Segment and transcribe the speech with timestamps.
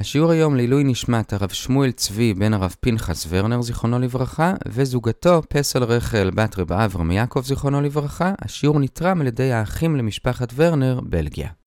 [0.00, 5.84] השיעור היום לעילוי נשמת הרב שמואל צבי בן הרב פנחס ורנר זיכרונו לברכה וזוגתו פסל
[5.84, 8.32] רחל בת רב אברהם יעקב זיכרונו לברכה.
[8.42, 11.57] השיעור נתרם על ידי האחים למשפחת ורנר, בלגיה.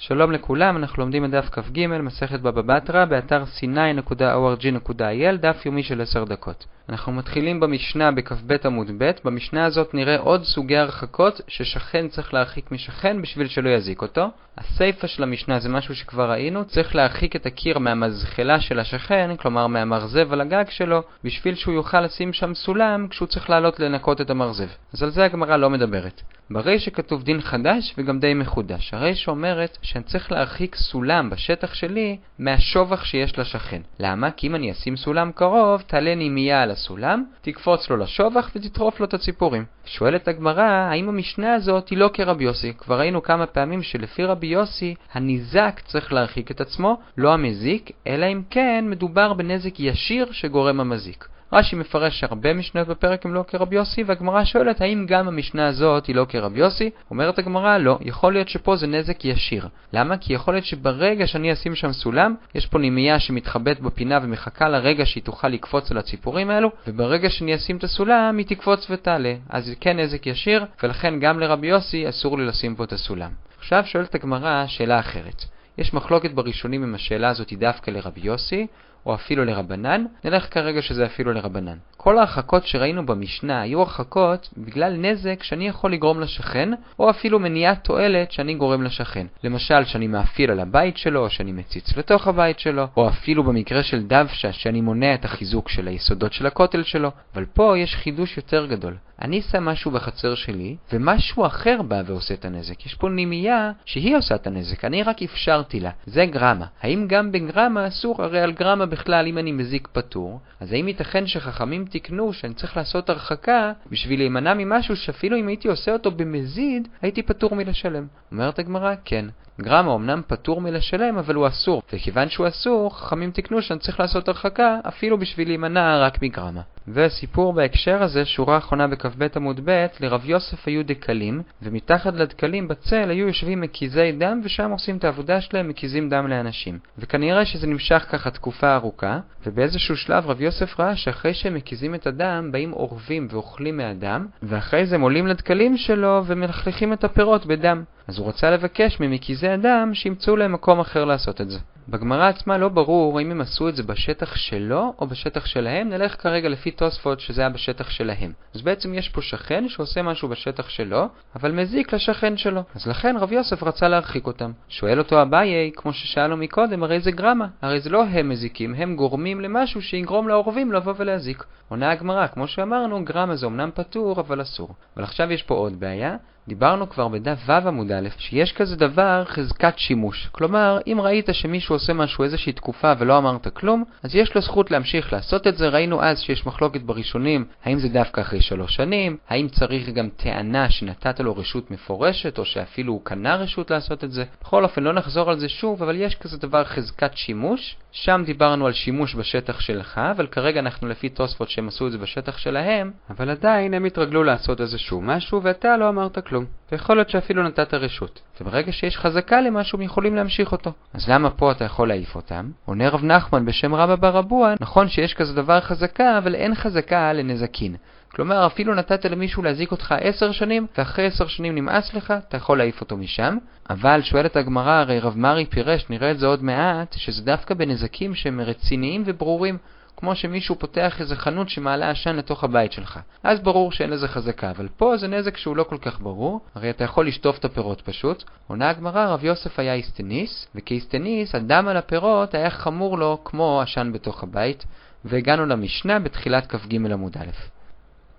[0.00, 6.00] שלום לכולם, אנחנו לומדים את דף כ"ג, מסכת בבא בתרא, באתר c9.org.il, דף יומי של
[6.00, 6.66] 10 דקות.
[6.88, 12.72] אנחנו מתחילים במשנה בכ"ב עמוד ב', במשנה הזאת נראה עוד סוגי הרחקות ששכן צריך להרחיק
[12.72, 14.30] משכן בשביל שלא יזיק אותו.
[14.58, 19.66] הסיפה של המשנה זה משהו שכבר ראינו, צריך להרחיק את הקיר מהמזחלה של השכן, כלומר
[19.66, 24.30] מהמרזב על הגג שלו, בשביל שהוא יוכל לשים שם סולם כשהוא צריך לעלות לנקות את
[24.30, 24.68] המרזב.
[24.92, 26.22] אז על זה הגמרא לא מדברת.
[26.50, 28.94] ברי שכתוב דין חדש וגם די מחודש.
[28.94, 33.82] הרי שאומרת שאני צריך להרחיק סולם בשטח שלי מהשובח שיש לשכן.
[34.00, 34.30] למה?
[34.30, 39.06] כי אם אני אשים סולם קרוב, תעלה נימייה על הסולם, תקפוץ לו לשובח ותטרוף לו
[39.06, 39.64] את הציפורים.
[39.84, 42.72] שואלת הגמרא, האם המשנה הזאת היא לא כרבי יוסי?
[42.78, 48.26] כבר ראינו כמה פעמים שלפי רבי יוסי, הניזק צריך להרחיק את עצמו, לא המזיק, אלא
[48.26, 51.28] אם כן מדובר בנזק ישיר שגורם המזיק.
[51.52, 56.06] רש"י מפרש הרבה משניות בפרק הם לא כרבי יוסי, והגמרא שואלת האם גם המשנה הזאת
[56.06, 56.90] היא לא כרבי יוסי?
[57.10, 59.68] אומרת הגמרא לא, יכול להיות שפה זה נזק ישיר.
[59.92, 60.16] למה?
[60.16, 65.06] כי יכול להיות שברגע שאני אשים שם סולם, יש פה נימייה שמתחבאת בפינה ומחכה לרגע
[65.06, 69.34] שהיא תוכל לקפוץ על הציפורים האלו, וברגע שאני אשים את הסולם היא תקפוץ ותעלה.
[69.50, 73.30] אז זה כן נזק ישיר, ולכן גם לרבי יוסי אסור לי לשים פה את הסולם.
[73.58, 75.44] עכשיו שואלת הגמרא שאלה אחרת.
[75.78, 78.66] יש מחלוקת בראשונים אם השאלה הזאת היא דווקא לרבי יוסי,
[79.08, 81.76] או אפילו לרבנן, נלך כרגע שזה אפילו לרבנן.
[81.96, 87.84] כל ההרחקות שראינו במשנה היו הרחקות בגלל נזק שאני יכול לגרום לשכן, או אפילו מניעת
[87.84, 89.26] תועלת שאני גורם לשכן.
[89.44, 93.82] למשל, שאני מאפיל על הבית שלו, או שאני מציץ לתוך הבית שלו, או אפילו במקרה
[93.82, 97.10] של דוושא, שאני מונע את החיזוק של היסודות של הכותל שלו.
[97.34, 98.96] אבל פה יש חידוש יותר גדול.
[99.22, 102.86] אני שם משהו בחצר שלי, ומשהו אחר בא ועושה את הנזק.
[102.86, 105.90] יש פה נימייה שהיא עושה את הנזק, אני רק אפשרתי לה.
[106.06, 106.66] זה גרמה.
[106.82, 108.22] האם גם בגרמה אסור?
[108.22, 112.76] הרי על גרמה בכלל, אם אני מזיק פטור, אז האם ייתכן שחכמים תקנו שאני צריך
[112.76, 118.06] לעשות הרחקה בשביל להימנע ממשהו שאפילו אם הייתי עושה אותו במזיד, הייתי פטור מלשלם?
[118.32, 119.24] אומרת הגמרא, כן.
[119.60, 124.28] גרמה אמנם פטור מלשלם, אבל הוא אסור, וכיוון שהוא אסור, חכמים תקנו שאני צריך לעשות
[124.28, 126.60] הרחקה אפילו בשביל להימנע רק מגרמה.
[126.88, 133.10] וסיפור בהקשר הזה, שורה אחרונה בכ"ב עמוד ב', לרב יוסף היו דקלים, ומתחת לדקלים בצל
[133.10, 136.78] היו יושבים מקיזי דם, ושם עושים את העבודה שלהם, מקיזים דם לאנשים.
[136.98, 142.06] וכנראה שזה נמשך ככה תקופה ארוכה, ובאיזשהו שלב רב יוסף ראה שאחרי שהם מקיזים את
[142.06, 147.82] הדם, באים אורבים ואוכלים מהדם, ואחרי זה הם עולים לדקלים שלו ומלכלכים את הפירות בדם.
[148.08, 151.58] אז הוא רצה לבקש ממקיזי הדם שימצאו להם מקום אחר לעשות את זה.
[151.88, 156.22] בגמרא עצמה לא ברור האם הם עשו את זה בשטח שלו או בשטח שלהם, נלך
[156.22, 158.32] כרגע לפי תוספות שזה היה בשטח שלהם.
[158.54, 162.62] אז בעצם יש פה שכן שעושה משהו בשטח שלו, אבל מזיק לשכן שלו.
[162.74, 164.52] אז לכן רב יוסף רצה להרחיק אותם.
[164.68, 168.96] שואל אותו אביי, כמו ששאלנו מקודם, הרי זה גרמה, הרי זה לא הם מזיקים, הם
[168.96, 171.44] גורמים למשהו שיגרום לעורבים לבוא ולהזיק.
[171.68, 174.74] עונה הגמרא, כמו שאמרנו, גרמה זה אמנם פטור, אבל אסור.
[174.96, 176.16] אבל עכשיו יש פה עוד בעיה,
[176.48, 180.28] דיברנו כבר בדף ו' עמוד א', שיש כזה דבר חזקת שימוש.
[180.32, 184.70] כלומר, אם ראית שמישהו עושה משהו איזושהי תקופה ולא אמרת כלום, אז יש לו זכות
[184.70, 185.68] להמשיך לעשות את זה.
[185.68, 190.70] ראינו אז שיש מחלוקת בראשונים, האם זה דווקא אחרי שלוש שנים, האם צריך גם טענה
[190.70, 194.24] שנתת לו רשות מפורשת, או שאפילו הוא קנה רשות לעשות את זה.
[194.42, 197.76] בכל אופן, לא נחזור על זה שוב, אבל יש כזה דבר חזקת שימוש.
[197.92, 201.98] שם דיברנו על שימוש בשטח שלך, אבל כרגע אנחנו לפי תוספות שהם עשו את זה
[201.98, 206.37] בשטח שלהם, אבל עדיין הם התרגלו לעשות איזשהו משהו, ואתה לא אמרת כלום.
[206.72, 208.20] ויכול להיות שאפילו נתת רשות.
[208.40, 210.72] וברגע שיש חזקה למשהו, הם יכולים להמשיך אותו.
[210.94, 212.50] אז למה פה אתה יכול להעיף אותם?
[212.64, 217.12] עונה רב נחמן בשם רבא בר אבוה, נכון שיש כזה דבר חזקה, אבל אין חזקה
[217.12, 217.76] לנזקין.
[218.12, 222.58] כלומר, אפילו נתת למישהו להזיק אותך עשר שנים, ואחרי עשר שנים נמאס לך, אתה יכול
[222.58, 223.36] להעיף אותו משם.
[223.70, 228.14] אבל שואלת הגמרא, הרי רב מרי פירש, נראה את זה עוד מעט, שזה דווקא בנזקים
[228.14, 229.58] שהם רציניים וברורים.
[230.00, 233.00] כמו שמישהו פותח איזה חנות שמעלה עשן לתוך הבית שלך.
[233.22, 236.70] אז ברור שאין לזה חזקה, אבל פה זה נזק שהוא לא כל כך ברור, הרי
[236.70, 238.24] אתה יכול לשטוף את הפירות פשוט.
[238.46, 243.90] עונה הגמרא, רב יוסף היה איסטניס, וכאיסטניס הדם על הפירות היה חמור לו כמו עשן
[243.92, 244.64] בתוך הבית,
[245.04, 247.57] והגענו למשנה בתחילת כ"ג עמוד א'.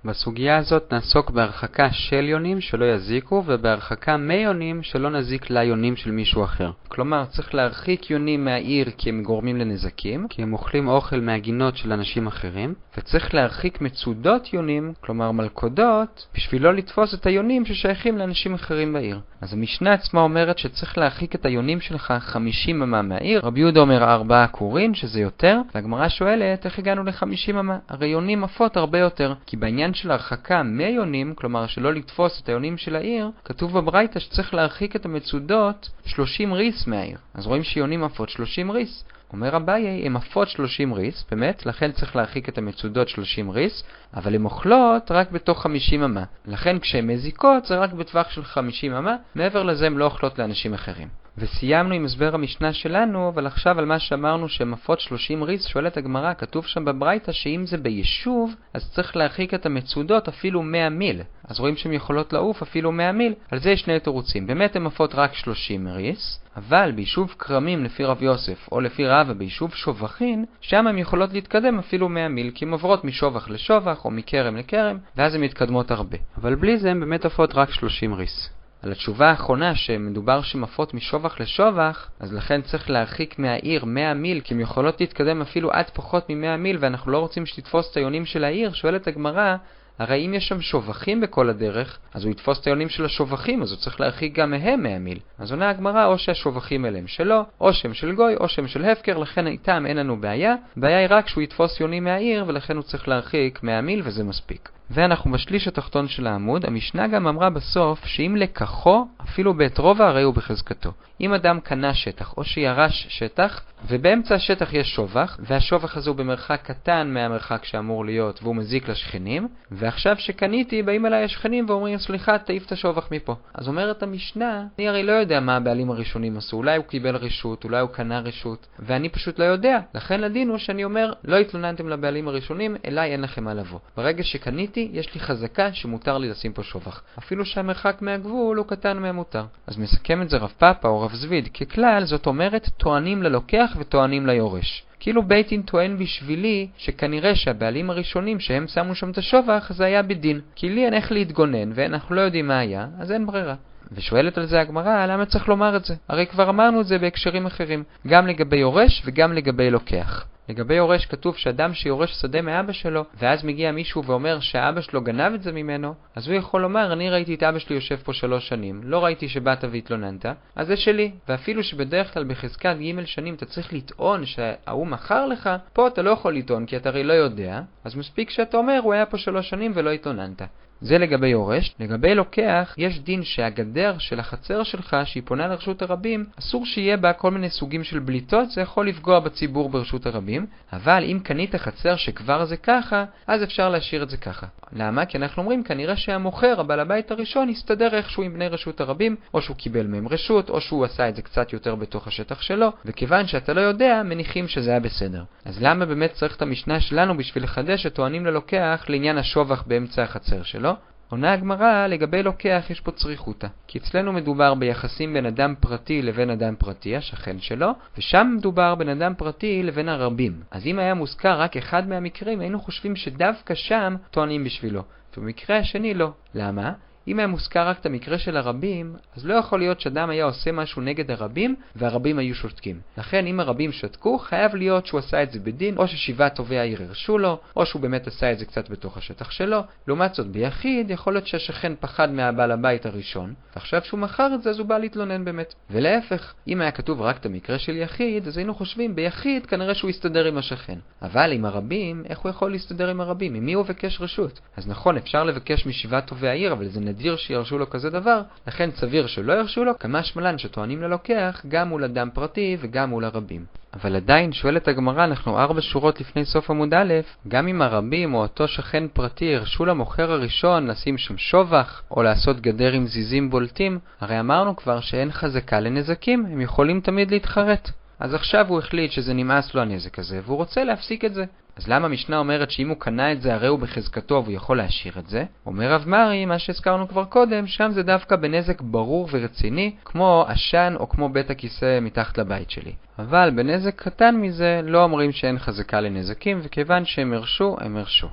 [0.05, 6.43] בסוגיה הזאת נעסוק בהרחקה של יונים שלא יזיקו ובהרחקה מיונים שלא נזיק ליונים של מישהו
[6.43, 6.71] אחר.
[6.87, 11.93] כלומר, צריך להרחיק יונים מהעיר כי הם גורמים לנזקים, כי הם אוכלים אוכל מהגינות של
[11.93, 18.53] אנשים אחרים, וצריך להרחיק מצודות יונים, כלומר מלכודות, בשביל לא לתפוס את היונים ששייכים לאנשים
[18.53, 19.19] אחרים בעיר.
[19.41, 24.03] אז המשנה עצמה אומרת שצריך להרחיק את היונים שלך 50 אמה מהעיר, רבי יהודה אומר
[24.03, 27.77] 4 עקורים, שזה יותר, והגמרא שואלת איך הגענו ל-50 אמה?
[27.89, 32.77] הרי יונים עפות הרבה יותר, כי בעניין של הרחקה מיונים, כלומר שלא לתפוס את היונים
[32.77, 37.17] של העיר, כתוב בברייתא שצריך להרחיק את המצודות 30 ריס מהעיר.
[37.33, 39.03] אז רואים שיונים עפות 30 ריס.
[39.33, 43.83] אומר אביי, הן עפות 30 ריס, באמת, לכן צריך להרחיק את המצודות 30 ריס,
[44.13, 46.23] אבל הן אוכלות רק בתוך 50 אמה.
[46.45, 50.73] לכן כשהן מזיקות זה רק בטווח של 50 אמה, מעבר לזה הן לא אוכלות לאנשים
[50.73, 51.07] אחרים.
[51.37, 55.97] וסיימנו עם הסבר המשנה שלנו, אבל עכשיו על מה שאמרנו שהן עפות 30 ריס, שואלת
[55.97, 61.21] הגמרא, כתוב שם בברייתא שאם זה ביישוב, אז צריך להרחיק את המצודות אפילו 100 מיל.
[61.43, 63.33] אז רואים שהן יכולות לעוף אפילו 100 מיל.
[63.51, 64.47] על זה יש שני תירוצים.
[64.47, 69.33] באמת הן עפות רק 30 ריס, אבל ביישוב כרמים לפי רב יוסף, או לפי רבא
[69.33, 74.11] ביישוב שובחין, שם הן יכולות להתקדם אפילו 100 מיל, כי הן עוברות משובח לשובח, או
[74.11, 76.17] מכרם לכרם, ואז הן מתקדמות הרבה.
[76.37, 78.58] אבל בלי זה הן באמת עפות רק 30 ריס.
[78.83, 84.53] על התשובה האחרונה שמדובר שמפות משובח לשובח, אז לכן צריך להרחיק מהעיר 100 מיל, כי
[84.53, 88.43] הן יכולות להתקדם אפילו עד פחות מ-100 מיל, ואנחנו לא רוצים שתתפוס את היונים של
[88.43, 89.55] העיר, שואלת הגמרא,
[89.99, 93.71] הרי אם יש שם שובחים בכל הדרך, אז הוא יתפוס את היונים של השובחים, אז
[93.71, 95.19] הוא צריך להרחיק גם מהם 100 מיל.
[95.39, 98.85] אז עונה הגמרא, או שהשובחים האלה הם שלו, או שהם של גוי, או שהם של
[98.85, 100.55] הפקר, לכן איתם אין לנו בעיה.
[100.77, 104.69] הבעיה היא רק שהוא יתפוס יונים מהעיר, ולכן הוא צריך להרחיק 100 מיל, וזה מספיק.
[104.91, 110.23] ואנחנו בשליש התחתון של העמוד, המשנה גם אמרה בסוף שאם לקחו, אפילו בעת רובע הרי
[110.23, 110.91] הוא בחזקתו.
[111.21, 116.61] אם אדם קנה שטח או שירש שטח, ובאמצע השטח יש שובח, והשובח הזה הוא במרחק
[116.63, 122.65] קטן מהמרחק שאמור להיות והוא מזיק לשכנים, ועכשיו שקניתי באים אליי השכנים ואומרים סליחה תעיף
[122.65, 123.35] את השובח מפה.
[123.53, 127.63] אז אומרת המשנה, אני הרי לא יודע מה הבעלים הראשונים עשו, אולי הוא קיבל רשות,
[127.63, 129.79] אולי הוא קנה רשות, ואני פשוט לא יודע.
[129.95, 133.79] לכן הדין הוא שאני אומר, לא התלוננתם לבעלים הראשונים, אליי אין לכם מה לבוא.
[133.97, 137.01] ברגע שקניתי, יש לי חזקה שמותר לי לשים פה שובח.
[137.19, 139.45] אפילו שהמרחק מהגבול הוא קטן מהמותר.
[139.67, 144.27] אז מסכם את זה רב פאפה או רב זביד, ככלל זאת אומרת טוענים ללוקח וטוענים
[144.27, 144.83] ליורש.
[144.99, 150.03] כאילו בית דין טוען בשבילי שכנראה שהבעלים הראשונים שהם שמו שם את השובח זה היה
[150.03, 150.41] בדין.
[150.55, 153.55] כי לי אין איך להתגונן ואנחנו לא יודעים מה היה, אז אין ברירה.
[153.91, 155.95] ושואלת על זה הגמרא, למה צריך לומר את זה?
[156.07, 160.25] הרי כבר אמרנו את זה בהקשרים אחרים, גם לגבי יורש וגם לגבי לוקח.
[160.49, 165.33] לגבי יורש כתוב שאדם שיורש שדה מאבא שלו, ואז מגיע מישהו ואומר שהאבא שלו גנב
[165.33, 168.47] את זה ממנו, אז הוא יכול לומר, אני ראיתי את אבא שלי יושב פה שלוש
[168.47, 170.25] שנים, לא ראיתי שבאת והתלוננת,
[170.55, 171.11] אז זה שלי.
[171.27, 176.11] ואפילו שבדרך כלל בחזקת ג' שנים אתה צריך לטעון שההוא מכר לך, פה אתה לא
[176.11, 179.49] יכול לטעון כי אתה הרי לא יודע, אז מספיק שאתה אומר, הוא היה פה שלוש
[179.49, 180.41] שנים ולא התלוננת.
[180.81, 181.75] זה לגבי יורש.
[181.79, 187.13] לגבי לוקח, יש דין שהגדר של החצר שלך, שהיא פונה לרשות הרבים, אסור שיהיה בה
[187.13, 191.95] כל מיני סוגים של בליטות, זה יכול לפגוע בציבור ברשות הרבים, אבל אם קנית חצר
[191.95, 194.47] שכבר זה ככה, אז אפשר להשאיר את זה ככה.
[194.73, 195.05] למה?
[195.05, 199.41] כי אנחנו אומרים כנראה שהמוכר, הבעל הבית הראשון, הסתדר איכשהו עם בני רשות הרבים, או
[199.41, 203.27] שהוא קיבל מהם רשות, או שהוא עשה את זה קצת יותר בתוך השטח שלו, וכיוון
[203.27, 205.23] שאתה לא יודע, מניחים שזה היה בסדר.
[205.45, 210.43] אז למה באמת צריך את המשנה שלנו בשביל לחדש שטוענים ללוקח לעניין השובח באמצע החצר
[210.43, 210.68] שלו?
[211.09, 213.47] עונה הגמרא, לגבי לוקח יש פה צריכותא.
[213.67, 218.89] כי אצלנו מדובר ביחסים בין אדם פרטי לבין אדם פרטי, השכן שלו, ושם מדובר בין
[218.89, 220.41] אדם פרטי לבין הרבים.
[220.51, 224.83] אז אם היה מוזכר רק אחד מהמקרים, היינו חושבים שדווקא שם טוענים בשבילו.
[225.17, 226.11] ובמקרה השני לא.
[226.35, 226.73] למה?
[227.09, 230.51] אם היה מוזכר רק את המקרה של הרבים, אז לא יכול להיות שאדם היה עושה
[230.51, 232.79] משהו נגד הרבים, והרבים היו שותקים.
[232.97, 236.83] לכן אם הרבים שתקו, חייב להיות שהוא עשה את זה בדין, או ששבעת טובי העיר
[236.83, 239.59] הרשו לו, או שהוא באמת עשה את זה קצת בתוך השטח שלו.
[239.87, 244.49] לעומת זאת, ביחיד, יכול להיות שהשכן פחד מהבעל הבית הראשון, ועכשיו שהוא מכר את זה,
[244.49, 245.53] אז הוא בא להתלונן באמת.
[245.69, 249.89] ולהפך, אם היה כתוב רק את המקרה של יחיד, אז היינו חושבים, ביחיד כנראה שהוא
[249.89, 250.77] יסתדר עם השכן.
[251.01, 253.33] אבל עם הרבים, איך הוא יכול להסתדר עם הרבים?
[253.33, 254.39] עם מי הוא מבקש רשות?
[254.57, 258.69] אז נכון, אפשר לבקש משבעת טובי העיר, אבל זה נדיר שירשו לו כזה דבר, לכן
[258.71, 263.45] סביר שלא ירשו לו, כמה שמלן שטוענים ללוקח גם מול אדם פרטי וגם מול הרבים.
[263.73, 266.93] אבל עדיין שואלת הגמרא, אנחנו ארבע שורות לפני סוף עמוד א',
[267.27, 272.41] גם אם הרבים או אותו שכן פרטי הרשו למוכר הראשון לשים שם שובח, או לעשות
[272.41, 277.71] גדר עם זיזים בולטים, הרי אמרנו כבר שאין חזקה לנזקים, הם יכולים תמיד להתחרט.
[277.99, 281.25] אז עכשיו הוא החליט שזה נמאס לו הנזק הזה, והוא רוצה להפסיק את זה.
[281.57, 284.93] אז למה המשנה אומרת שאם הוא קנה את זה הרי הוא בחזקתו והוא יכול להשאיר
[284.99, 285.25] את זה?
[285.45, 290.73] אומר רב מרי, מה שהזכרנו כבר קודם, שם זה דווקא בנזק ברור ורציני, כמו עשן
[290.79, 292.73] או כמו בית הכיסא מתחת לבית שלי.
[292.99, 298.07] אבל בנזק קטן מזה לא אומרים שאין חזקה לנזקים, וכיוון שהם הרשו, הם הרשו.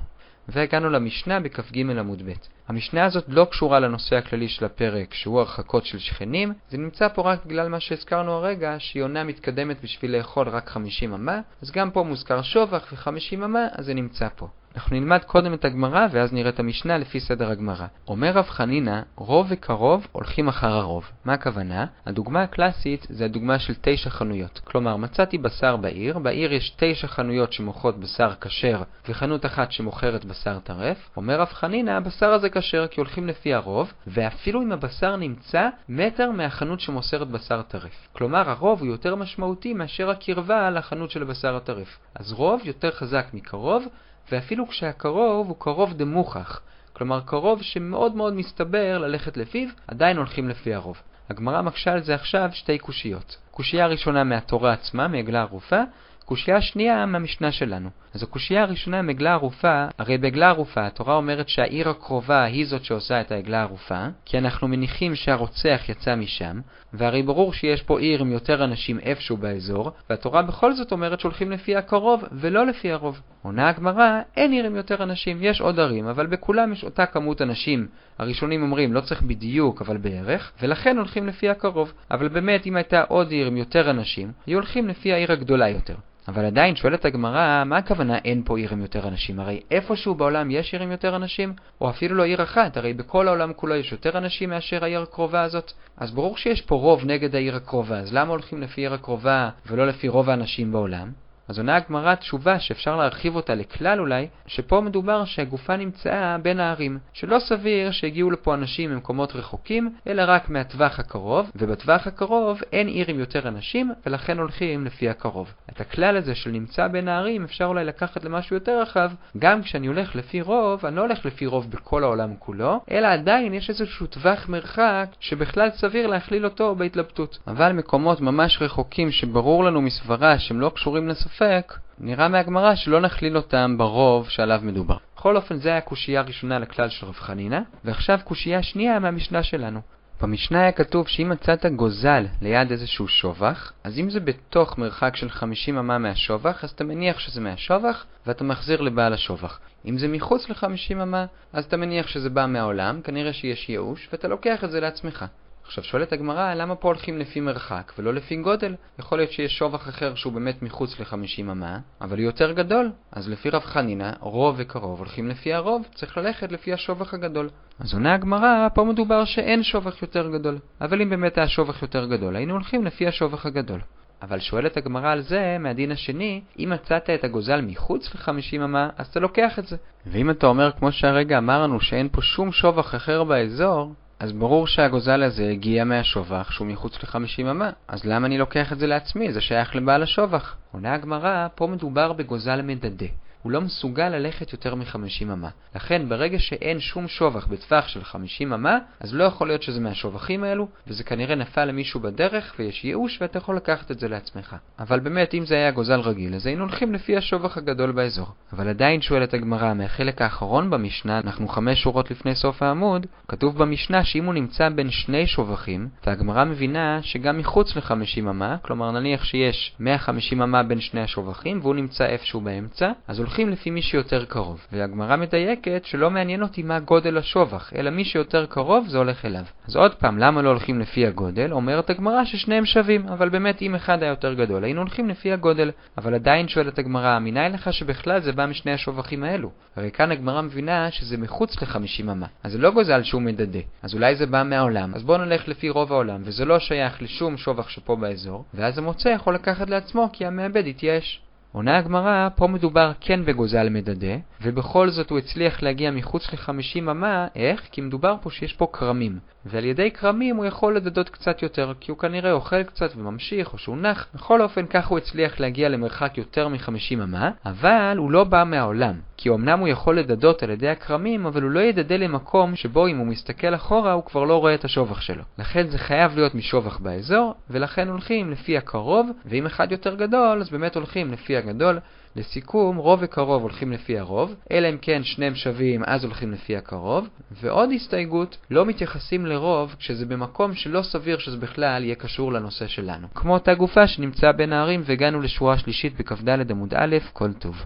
[0.49, 2.31] והגענו למשנה בכ"ג עמוד ב'.
[2.67, 7.21] המשנה הזאת לא קשורה לנושא הכללי של הפרק, שהוא הרחקות של שכנים, זה נמצא פה
[7.21, 11.91] רק בגלל מה שהזכרנו הרגע, שהיא עונה מתקדמת בשביל לאכול רק 50 אמה, אז גם
[11.91, 14.47] פה מוזכר שובח ו-50 אמה, אז זה נמצא פה.
[14.77, 17.85] אנחנו נלמד קודם את הגמרא ואז נראה את המשנה לפי סדר הגמרא.
[18.07, 21.11] אומר רב חנינא, רוב וקרוב הולכים אחר הרוב.
[21.25, 21.85] מה הכוונה?
[22.05, 24.61] הדוגמה הקלאסית זה הדוגמה של תשע חנויות.
[24.63, 30.59] כלומר, מצאתי בשר בעיר, בעיר יש תשע חנויות שמוכרות בשר כשר וחנות אחת שמוכרת בשר
[30.59, 31.09] טרף.
[31.17, 36.31] אומר רב חנינא, הבשר הזה כשר כי הולכים לפי הרוב, ואפילו אם הבשר נמצא מטר
[36.31, 38.07] מהחנות שמוסרת בשר טרף.
[38.13, 41.97] כלומר, הרוב הוא יותר משמעותי מאשר הקרבה לחנות של הבשר הטרף.
[42.15, 43.83] אז רוב יותר חזק מקרוב,
[44.31, 46.61] ואפילו כשהקרוב הוא קרוב דמוכח,
[46.93, 51.01] כלומר קרוב שמאוד מאוד מסתבר ללכת לפיו, עדיין הולכים לפי הרוב.
[51.29, 53.37] הגמרא מקשה על זה עכשיו שתי קושיות.
[53.51, 55.81] קושייה ראשונה מהתורה עצמה, מעגלה ערופה,
[56.27, 57.89] קושייה שנייה מהמשנה שלנו.
[58.13, 62.83] אז הקושייה הראשונה עם עגלה ערופה, הרי בעגלה ערופה התורה אומרת שהעיר הקרובה היא זאת
[62.83, 66.59] שעושה את העגלה ערופה, כי אנחנו מניחים שהרוצח יצא משם,
[66.93, 71.51] והרי ברור שיש פה עיר עם יותר אנשים איפשהו באזור, והתורה בכל זאת אומרת שהולכים
[71.51, 73.21] לפי הקרוב ולא לפי הרוב.
[73.41, 77.41] עונה הגמרא, אין עיר עם יותר אנשים, יש עוד ערים, אבל בכולם יש אותה כמות
[77.41, 77.87] אנשים.
[78.17, 81.93] הראשונים אומרים לא צריך בדיוק, אבל בערך, ולכן הולכים לפי הקרוב.
[82.11, 85.95] אבל באמת, אם הייתה עוד עיר עם יותר אנשים, היו הולכים לפי העיר הגדולה יותר.
[86.27, 89.39] אבל עדיין שואלת הגמרא, מה הכוונה אין פה עיר עם יותר אנשים?
[89.39, 93.27] הרי איפשהו בעולם יש עיר עם יותר אנשים, או אפילו לא עיר אחת, הרי בכל
[93.27, 95.71] העולם כולו יש יותר אנשים מאשר העיר הקרובה הזאת.
[95.97, 99.87] אז ברור שיש פה רוב נגד העיר הקרובה, אז למה הולכים לפי עיר הקרובה ולא
[99.87, 101.26] לפי רוב האנשים בעולם?
[101.47, 106.99] אז עונה הגמרא תשובה שאפשר להרחיב אותה לכלל אולי, שפה מדובר שהגופה נמצאה בין הערים,
[107.13, 113.05] שלא סביר שהגיעו לפה אנשים ממקומות רחוקים, אלא רק מהטווח הקרוב, ובטווח הקרוב אין עיר
[113.09, 115.53] עם יותר אנשים, ולכן הולכים לפי הקרוב.
[115.71, 119.87] את הכלל הזה של נמצא בין הערים אפשר אולי לקחת למשהו יותר רחב, גם כשאני
[119.87, 124.07] הולך לפי רוב, אני לא הולך לפי רוב בכל העולם כולו, אלא עדיין יש איזשהו
[124.07, 127.39] טווח מרחק שבכלל סביר להכליל אותו בהתלבטות.
[127.47, 133.01] אבל מקומות ממש רחוקים שברור לנו מסברה שהם לא קשורים לסופר, ספק, נראה מהגמרא שלא
[133.01, 134.97] נכליל אותם ברוב שעליו מדובר.
[135.15, 139.79] בכל אופן, זה היה קושייה ראשונה לכלל של רב חנינא, ועכשיו קושייה שנייה מהמשנה שלנו.
[140.21, 145.29] במשנה היה כתוב שאם מצאת גוזל ליד איזשהו שובח, אז אם זה בתוך מרחק של
[145.29, 149.59] 50 אמה מהשובח, אז אתה מניח שזה מהשובח, ואתה מחזיר לבעל השובח.
[149.85, 154.27] אם זה מחוץ ל-50 אמה, אז אתה מניח שזה בא מהעולם, כנראה שיש ייאוש, ואתה
[154.27, 155.25] לוקח את זה לעצמך.
[155.67, 158.75] עכשיו שואלת הגמרא, למה פה הולכים לפי מרחק ולא לפי גודל?
[158.99, 162.91] יכול להיות שיש שובח אחר שהוא באמת מחוץ ל-50 אמה, אבל הוא יותר גדול.
[163.11, 167.49] אז לפי רב חנינא, רוב וקרוב הולכים לפי הרוב, צריך ללכת לפי השובח הגדול.
[167.79, 170.59] אז עונה הגמרא, פה מדובר שאין שובח יותר גדול.
[170.81, 173.79] אבל אם באמת היה שובח יותר גדול, היינו הולכים לפי השובח הגדול.
[174.21, 179.07] אבל שואלת הגמרא על זה מהדין השני, אם מצאת את הגוזל מחוץ ל-50 אמה, אז
[179.07, 179.75] אתה לוקח את זה.
[180.05, 185.23] ואם אתה אומר, כמו שהרגע אמרנו, שאין פה שום שובח אחר באזור, אז ברור שהגוזל
[185.23, 187.69] הזה הגיע מהשובח שהוא מחוץ ל-50 אמה.
[187.87, 189.33] אז למה אני לוקח את זה לעצמי?
[189.33, 190.55] זה שייך לבעל השובח.
[190.71, 193.05] עונה הגמרא, פה מדובר בגוזל מדדה.
[193.47, 195.49] הוא לא מסוגל ללכת יותר מ-50 אמה.
[195.75, 200.43] לכן, ברגע שאין שום שובח בטווח של 50 אמה, אז לא יכול להיות שזה מהשובחים
[200.43, 204.55] האלו, וזה כנראה נפל למישהו בדרך, ויש ייאוש, ואתה יכול לקחת את זה לעצמך.
[204.79, 208.27] אבל באמת, אם זה היה גוזל רגיל, אז היינו הולכים לפי השובח הגדול באזור.
[208.53, 214.03] אבל עדיין שואלת הגמרא, מהחלק האחרון במשנה, אנחנו חמש שורות לפני סוף העמוד, כתוב במשנה
[214.03, 219.75] שאם הוא נמצא בין שני שובחים, והגמרא מבינה שגם מחוץ ל-50 אמה, כלומר נניח שיש
[219.79, 224.67] 150 אמה בין שני השובחים, והוא נמצא איפשהו באמצע, אז הולכים לפי מי שיותר קרוב.
[224.71, 229.43] והגמרא מדייקת שלא מעניין אותי מה גודל השובח, אלא מי שיותר קרוב זה הולך אליו.
[229.67, 231.51] אז עוד פעם, למה לא הולכים לפי הגודל?
[231.51, 235.71] אומרת הגמרא ששניהם שווים, אבל באמת אם אחד היה יותר גדול, היינו הולכים לפי הגודל.
[235.97, 239.51] אבל עדיין שואלת הגמרא, מניין לך שבכלל זה בא משני השובחים האלו?
[239.75, 242.27] הרי כאן הגמרא מבינה שזה מחוץ ל-50 אמה.
[242.43, 243.59] אז זה לא גוזל שהוא מדדה.
[243.83, 244.95] אז אולי זה בא מהעולם.
[244.95, 249.09] אז בואו נלך לפי רוב העולם, וזה לא שייך לשום שובח שפה באזור, ואז המוצא
[249.09, 251.21] יכול לקחת לעצמו כי המעבד התייאש.
[251.51, 257.27] עונה הגמרא, פה מדובר כן בגוזל מדדה, ובכל זאת הוא הצליח להגיע מחוץ ל-50 אמה,
[257.35, 257.61] איך?
[257.71, 259.19] כי מדובר פה שיש פה כרמים.
[259.45, 263.57] ועל ידי כרמים הוא יכול לדדות קצת יותר, כי הוא כנראה אוכל קצת וממשיך, או
[263.57, 264.07] שהוא נח.
[264.15, 268.99] בכל אופן, כך הוא הצליח להגיע למרחק יותר מ-50 אמה, אבל הוא לא בא מהעולם.
[269.17, 272.97] כי אמנם הוא יכול לדדות על ידי הכרמים, אבל הוא לא ידדה למקום שבו אם
[272.97, 275.23] הוא מסתכל אחורה הוא כבר לא רואה את השובח שלו.
[275.39, 280.49] לכן זה חייב להיות משובח באזור, ולכן הולכים לפי הקרוב, ואם אחד יותר גדול, אז
[280.49, 281.79] באמת הולכים לפי הגדול.
[282.17, 287.07] לסיכום, רוב וקרוב הולכים לפי הרוב, אלא אם כן שניהם שווים אז הולכים לפי הקרוב,
[287.31, 293.07] ועוד הסתייגות, לא מתייחסים לרוב כשזה במקום שלא סביר שזה בכלל יהיה קשור לנושא שלנו.
[293.15, 297.63] כמו אותה גופה שנמצאה בין הערים והגענו לשורה שלישית בכ"ד עמוד א', כל טוב.